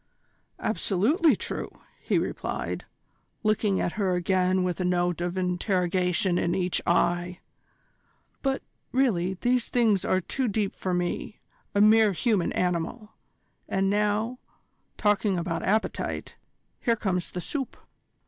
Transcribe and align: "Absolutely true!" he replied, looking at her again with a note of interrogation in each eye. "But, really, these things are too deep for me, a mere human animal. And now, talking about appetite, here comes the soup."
"Absolutely 0.57 1.35
true!" 1.35 1.69
he 2.01 2.17
replied, 2.17 2.85
looking 3.43 3.79
at 3.79 3.91
her 3.91 4.15
again 4.15 4.63
with 4.63 4.79
a 4.79 4.83
note 4.83 5.21
of 5.21 5.37
interrogation 5.37 6.39
in 6.39 6.55
each 6.55 6.81
eye. 6.87 7.39
"But, 8.41 8.63
really, 8.91 9.35
these 9.41 9.69
things 9.69 10.03
are 10.03 10.19
too 10.19 10.47
deep 10.47 10.73
for 10.73 10.91
me, 10.95 11.37
a 11.75 11.81
mere 11.81 12.13
human 12.13 12.51
animal. 12.53 13.11
And 13.69 13.91
now, 13.91 14.39
talking 14.97 15.37
about 15.37 15.61
appetite, 15.61 16.35
here 16.79 16.95
comes 16.95 17.29
the 17.29 17.39
soup." 17.39 17.77